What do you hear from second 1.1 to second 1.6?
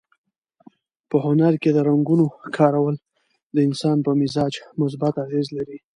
هنر